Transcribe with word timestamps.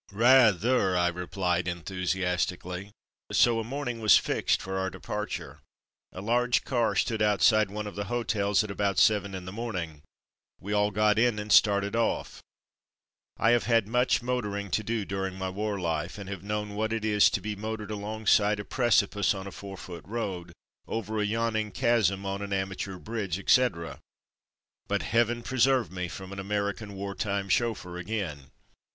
"Rather!'' 0.11 0.97
I 0.97 1.09
replied 1.09 1.67
enthusiastically. 1.67 2.89
So 3.31 3.59
a 3.59 3.63
morning 3.63 3.99
was 3.99 4.17
fixed 4.17 4.59
for 4.59 4.79
our 4.79 4.89
departure. 4.89 5.59
A 6.11 6.21
large 6.21 6.63
car 6.63 6.95
stood 6.95 7.21
outside 7.21 7.69
one 7.69 7.85
of 7.85 7.93
the 7.93 8.05
''hotels" 8.05 8.63
at 8.63 8.71
about 8.71 8.97
seven 8.97 9.35
in 9.35 9.45
the 9.45 9.51
morning; 9.51 10.01
we 10.59 10.73
all 10.73 10.89
got 10.89 11.19
in, 11.19 11.37
and 11.37 11.51
started 11.51 11.93
off^. 11.93 12.39
I 13.37 13.51
have 13.51 13.65
had 13.65 13.87
much 13.87 14.23
motor 14.23 14.57
ing 14.57 14.71
to 14.71 14.81
do 14.81 15.05
during 15.05 15.35
my 15.37 15.49
war 15.51 15.79
life, 15.79 16.17
and 16.17 16.27
have 16.29 16.41
known 16.41 16.73
what 16.73 16.91
it 16.91 17.05
is 17.05 17.29
to 17.29 17.39
be 17.39 17.55
motored 17.55 17.91
alongside 17.91 18.59
a 18.59 18.65
precipice 18.65 19.35
on 19.35 19.45
a 19.45 19.51
four 19.51 19.77
foot 19.77 20.03
road, 20.07 20.51
over 20.87 21.19
a 21.19 21.25
yawn 21.27 21.55
ing 21.55 21.71
chasm 21.71 22.25
on 22.25 22.41
an 22.41 22.53
amateur 22.53 22.97
bridge, 22.97 23.37
etc., 23.37 23.99
but 24.87 25.03
heaven 25.03 25.43
preserve 25.43 25.91
me 25.91 26.07
from 26.07 26.31
an 26.33 26.39
American 26.39 26.95
war 26.95 27.13
time 27.13 27.47
chauff^eur 27.47 27.99
again. 27.99 28.49